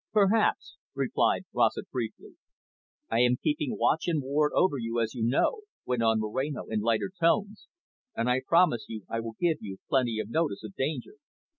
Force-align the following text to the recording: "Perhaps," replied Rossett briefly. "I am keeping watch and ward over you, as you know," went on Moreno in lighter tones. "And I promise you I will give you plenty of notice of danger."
"Perhaps," 0.13 0.77
replied 0.95 1.43
Rossett 1.53 1.91
briefly. 1.91 2.33
"I 3.11 3.19
am 3.19 3.35
keeping 3.37 3.77
watch 3.77 4.07
and 4.07 4.19
ward 4.19 4.51
over 4.55 4.79
you, 4.79 4.99
as 4.99 5.13
you 5.13 5.21
know," 5.23 5.61
went 5.85 6.01
on 6.01 6.19
Moreno 6.19 6.65
in 6.65 6.79
lighter 6.79 7.11
tones. 7.19 7.67
"And 8.15 8.27
I 8.27 8.41
promise 8.43 8.85
you 8.87 9.05
I 9.07 9.19
will 9.19 9.35
give 9.39 9.57
you 9.61 9.77
plenty 9.89 10.17
of 10.17 10.31
notice 10.31 10.63
of 10.63 10.73
danger." 10.73 11.17